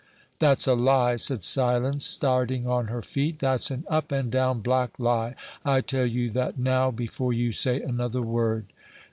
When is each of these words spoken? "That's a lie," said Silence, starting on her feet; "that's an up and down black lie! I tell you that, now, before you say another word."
"That's 0.39 0.65
a 0.65 0.73
lie," 0.73 1.15
said 1.17 1.43
Silence, 1.43 2.07
starting 2.07 2.65
on 2.67 2.87
her 2.87 3.03
feet; 3.03 3.37
"that's 3.37 3.69
an 3.69 3.83
up 3.87 4.11
and 4.11 4.31
down 4.31 4.61
black 4.61 4.97
lie! 4.97 5.35
I 5.63 5.81
tell 5.81 6.07
you 6.07 6.31
that, 6.31 6.57
now, 6.57 6.89
before 6.89 7.33
you 7.33 7.51
say 7.51 7.81
another 7.83 8.23
word." 8.23 8.73